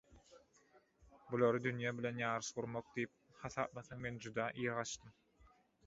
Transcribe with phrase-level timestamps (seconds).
[1.33, 3.15] Bulary dünýe bilen ýaryş gurmak diýip
[3.45, 5.19] hasaplasaň– men juda ir gaçdym.